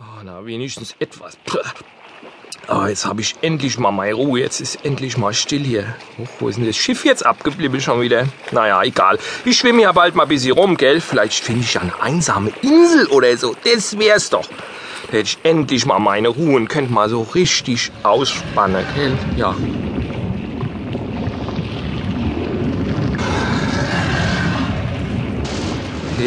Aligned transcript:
Oh, 0.00 0.22
na, 0.24 0.46
wenigstens 0.46 0.96
etwas. 0.98 1.36
Ah, 2.66 2.88
jetzt 2.88 3.04
habe 3.04 3.20
ich 3.20 3.34
endlich 3.42 3.78
mal 3.78 3.90
meine 3.90 4.14
Ruhe. 4.14 4.40
Jetzt 4.40 4.60
ist 4.62 4.82
endlich 4.82 5.18
mal 5.18 5.34
still 5.34 5.62
hier. 5.62 5.94
Oh, 6.16 6.26
wo 6.38 6.48
ist 6.48 6.56
denn 6.56 6.64
das 6.64 6.76
Schiff 6.76 7.04
jetzt 7.04 7.26
abgeblieben 7.26 7.82
schon 7.82 8.00
wieder? 8.00 8.26
Naja, 8.50 8.82
egal. 8.82 9.18
Ich 9.44 9.58
schwimme 9.58 9.82
ja 9.82 9.92
bald 9.92 10.14
mal 10.14 10.22
ein 10.22 10.28
bisschen 10.30 10.52
rum, 10.52 10.78
gell? 10.78 11.02
Vielleicht 11.02 11.44
finde 11.44 11.62
ich 11.62 11.74
ja 11.74 11.82
eine 11.82 12.00
einsame 12.00 12.50
Insel 12.62 13.08
oder 13.08 13.36
so. 13.36 13.54
Das 13.62 13.98
wär's 13.98 14.30
doch. 14.30 14.48
Da 15.08 15.18
hätte 15.18 15.28
ich 15.28 15.38
endlich 15.42 15.84
mal 15.84 15.98
meine 15.98 16.28
Ruhe 16.28 16.56
und 16.56 16.68
könnte 16.68 16.92
mal 16.92 17.10
so 17.10 17.20
richtig 17.22 17.92
ausspannen, 18.02 18.86
gell? 18.94 19.18
Ja. 19.36 19.54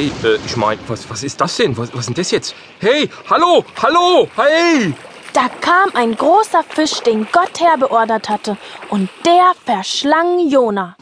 Hey, 0.04 0.12
äh, 0.32 0.38
ich 0.46 0.58
mein, 0.58 0.78
was, 0.88 1.10
was 1.10 1.24
ist 1.24 1.40
das 1.40 1.56
denn? 1.56 1.78
Was, 1.78 1.94
was 1.94 2.02
ist 2.02 2.08
denn 2.08 2.16
das 2.16 2.32
jetzt? 2.32 2.54
Hey, 2.82 3.10
hallo, 3.30 3.64
hallo, 3.82 4.28
hey! 4.36 4.94
Da 5.32 5.48
kam 5.62 5.92
ein 5.94 6.14
großer 6.14 6.62
Fisch, 6.68 7.00
den 7.00 7.26
Gott 7.32 7.62
herbeordert 7.62 8.28
hatte, 8.28 8.58
und 8.90 9.10
der 9.26 9.54
verschlang 9.64 10.50
Jona. 10.50 10.98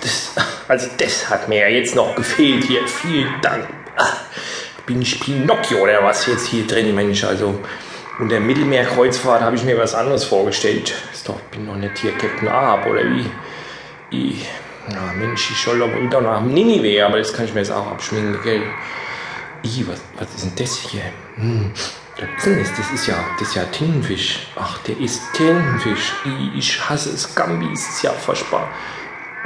Das, 0.00 0.32
also 0.68 0.88
das 0.98 1.28
hat 1.28 1.48
mir 1.48 1.60
ja 1.60 1.68
jetzt 1.68 1.94
noch 1.94 2.14
gefehlt 2.14 2.64
hier. 2.64 2.86
Vielen 2.86 3.40
Dank. 3.42 3.66
Ah, 3.96 4.12
Bin 4.86 5.02
ich 5.02 5.20
Pinocchio 5.20 5.78
oder 5.78 6.02
was 6.02 6.26
jetzt 6.26 6.46
hier 6.46 6.66
drin, 6.66 6.94
Mensch? 6.94 7.24
Also 7.24 7.58
unter 8.18 8.34
der 8.36 8.40
Mittelmeerkreuzfahrt 8.40 9.42
habe 9.42 9.56
ich 9.56 9.64
mir 9.64 9.78
was 9.78 9.94
anderes 9.94 10.24
vorgestellt. 10.24 10.94
Ist 11.12 11.28
doch, 11.28 11.38
bin 11.52 11.66
doch 11.66 11.76
nicht 11.76 11.98
hier 11.98 12.12
Captain 12.12 12.48
Ahab 12.48 12.86
oder 12.86 13.02
wie? 13.04 13.30
Ich, 14.10 14.46
na 14.88 15.12
Mensch, 15.16 15.50
ich 15.50 15.58
soll 15.58 15.78
doch 15.78 15.94
wieder 15.94 16.20
nach 16.20 16.40
Ninive, 16.40 17.04
aber 17.04 17.18
das 17.18 17.32
kann 17.32 17.44
ich 17.44 17.54
mir 17.54 17.60
jetzt 17.60 17.70
auch 17.70 17.86
abschminken, 17.86 18.40
gell? 18.42 18.62
I, 19.64 19.84
was, 19.86 20.00
was 20.18 20.34
ist 20.34 20.44
denn 20.44 20.52
das 20.56 20.76
hier? 20.78 21.02
Hm. 21.36 21.72
Was 22.34 22.46
ist 22.46 22.78
das? 22.78 22.90
Ist 22.92 23.06
ja, 23.06 23.14
das 23.38 23.48
ist 23.48 23.54
ja 23.54 23.64
Tintenfisch. 23.64 24.48
Ach, 24.56 24.78
der 24.78 24.98
ist 24.98 25.22
Tintenfisch. 25.34 26.14
I, 26.26 26.58
ich 26.58 26.88
hasse 26.88 27.10
es, 27.10 27.34
Gambi, 27.34 27.72
ist 27.72 28.02
ja 28.02 28.10
furchtbar. 28.12 28.68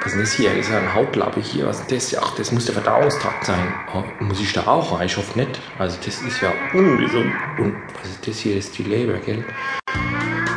Was 0.00 0.14
ist 0.14 0.22
das 0.22 0.32
hier? 0.32 0.52
Ist 0.54 0.70
ja 0.70 0.78
ein 0.78 0.94
Hautlappe 0.94 1.40
hier. 1.40 1.66
Was 1.66 1.80
ist 1.80 1.92
das? 1.92 2.16
Ach, 2.20 2.34
das 2.34 2.50
muss 2.50 2.64
der 2.64 2.74
Verdauungstrakt 2.74 3.44
sein. 3.44 3.72
Oh, 3.94 4.02
muss 4.24 4.40
ich 4.40 4.52
da 4.52 4.66
auch 4.66 4.98
rein? 4.98 5.06
Ich 5.06 5.16
hoffe 5.16 5.38
nicht. 5.38 5.60
Also, 5.78 5.96
das 6.04 6.20
ist 6.22 6.40
ja 6.40 6.52
ungesund. 6.72 7.32
Und 7.58 7.74
was 8.00 8.10
ist 8.10 8.26
das 8.26 8.38
hier? 8.38 8.56
Das 8.56 8.64
ist 8.66 8.78
die 8.78 8.82
Leber, 8.82 9.18
gell? 9.18 9.44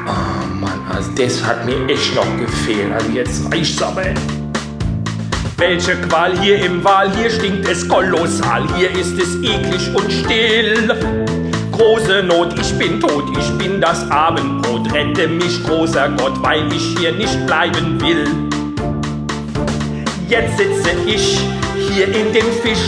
Oh 0.08 0.56
Mann, 0.56 0.82
also 0.92 1.12
das 1.12 1.44
hat 1.44 1.66
mir 1.66 1.88
echt 1.88 2.16
noch 2.16 2.38
gefehlt. 2.38 2.92
Also 2.94 3.12
jetzt 3.12 3.52
reicht's 3.52 3.82
aber. 3.82 4.04
Welche 5.58 5.96
Qual 5.96 6.38
hier 6.40 6.64
im 6.64 6.84
Wal, 6.84 7.12
hier 7.16 7.30
stinkt 7.30 7.68
es 7.68 7.88
kolossal, 7.88 8.68
hier 8.76 8.92
ist 8.92 9.18
es 9.18 9.36
eklig 9.38 9.90
und 9.96 10.12
still. 10.12 11.26
Große 11.72 12.24
Not, 12.24 12.60
ich 12.60 12.78
bin 12.78 13.00
tot, 13.00 13.26
ich 13.38 13.58
bin 13.58 13.80
das 13.80 14.10
Abendbrot, 14.12 14.94
rette 14.94 15.28
mich, 15.28 15.64
großer 15.64 16.10
Gott, 16.18 16.42
weil 16.44 16.72
ich 16.74 16.98
hier 16.98 17.14
nicht 17.14 17.46
bleiben 17.46 18.00
will. 18.02 18.28
Jetzt 20.28 20.58
sitze 20.58 20.90
ich 21.06 21.40
hier 21.88 22.08
in 22.08 22.34
dem 22.34 22.52
Fisch, 22.64 22.80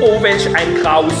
oh 0.00 0.22
welch 0.22 0.46
ein 0.54 0.74
Graus, 0.82 1.12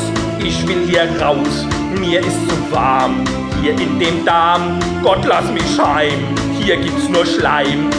ich 0.42 0.66
will 0.66 0.86
hier 0.88 1.06
raus, 1.20 1.66
mir 2.00 2.20
ist 2.20 2.48
zu 2.48 2.72
warm, 2.72 3.22
hier 3.60 3.72
in 3.72 3.98
dem 3.98 4.24
Darm, 4.24 4.78
Gott 5.02 5.26
lass 5.26 5.44
mich 5.52 5.78
heim, 5.78 6.20
hier 6.58 6.76
gibt's 6.78 7.08
nur 7.10 7.26
Schleim. 7.26 7.90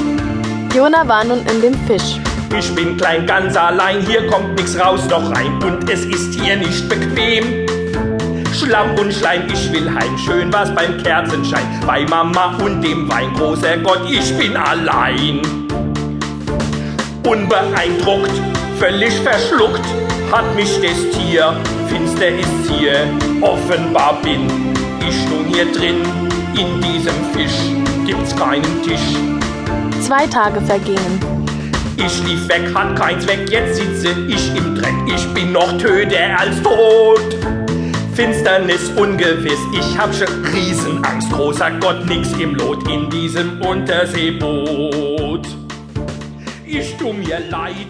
Jona 0.75 1.07
war 1.07 1.23
nun 1.23 1.45
in 1.45 1.61
dem 1.61 1.73
Fisch. 1.85 2.19
Ich 2.57 2.73
bin 2.73 2.97
klein, 2.97 3.27
ganz 3.27 3.55
allein, 3.55 4.01
hier 4.01 4.25
kommt 4.27 4.55
nix 4.55 4.79
raus, 4.79 5.01
doch 5.07 5.31
rein. 5.31 5.61
Und 5.63 5.87
es 5.87 6.05
ist 6.05 6.33
hier 6.33 6.55
nicht 6.55 6.89
bequem. 6.89 7.67
Schlamm 8.51 8.95
und 8.99 9.13
Schleim, 9.13 9.43
ich 9.53 9.71
will 9.71 9.87
heim, 9.93 10.17
schön 10.17 10.51
was 10.51 10.73
beim 10.73 10.97
Kerzenschein, 11.03 11.65
bei 11.85 12.03
Mama 12.05 12.57
und 12.63 12.81
dem 12.81 13.07
Wein, 13.07 13.31
großer 13.35 13.77
Gott, 13.77 14.01
ich 14.09 14.35
bin 14.37 14.57
allein. 14.57 15.41
Unbeeindruckt, 17.29 18.31
völlig 18.79 19.13
verschluckt, 19.19 19.85
hat 20.31 20.55
mich 20.55 20.79
das 20.81 20.97
Tier, 21.15 21.53
finster 21.87 22.29
ist 22.29 22.71
hier, 22.71 23.07
offenbar 23.41 24.17
bin 24.23 24.47
ich 25.07 25.29
nun 25.29 25.45
hier 25.53 25.71
drin, 25.71 26.01
in 26.57 26.81
diesem 26.81 27.13
Fisch 27.31 27.53
gibt's 28.07 28.35
keinen 28.35 28.81
Tisch. 28.81 29.15
Zwei 30.01 30.25
Tage 30.25 30.59
vergingen. 30.59 31.19
Ich 31.97 32.23
lief 32.23 32.49
weg, 32.49 32.63
hat 32.73 32.99
kein 32.99 33.21
Zweck, 33.21 33.47
jetzt 33.51 33.75
sitze 33.75 34.07
ich 34.27 34.49
im 34.57 34.73
Dreck. 34.73 34.95
Ich 35.05 35.27
bin 35.35 35.51
noch 35.51 35.77
töder 35.77 36.35
als 36.35 36.59
tot. 36.63 37.37
Finsternis 38.15 38.89
ungewiss, 38.95 39.59
ich 39.77 39.97
hab 39.99 40.15
schon 40.15 40.45
Riesenangst. 40.51 41.31
Großer 41.31 41.69
Gott, 41.79 42.07
nix 42.07 42.31
im 42.39 42.55
Lot 42.55 42.89
in 42.89 43.07
diesem 43.11 43.61
Unterseeboot. 43.61 45.47
Ich 46.71 46.95
tu 46.97 47.11
mir 47.13 47.39
leid, 47.49 47.87